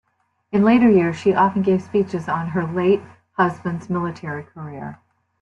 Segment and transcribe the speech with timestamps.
[0.51, 3.03] In her later years she often gave speeches on her late
[3.33, 4.97] husband's military career.